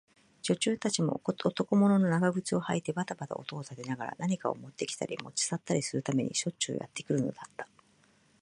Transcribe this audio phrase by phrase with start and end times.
[0.41, 7.67] 女中たちも、男物の長靴をはいてばたばた音を立てながら、何かをもってきたり、もち去ったりするためにしょっちゅうやってくるのだった。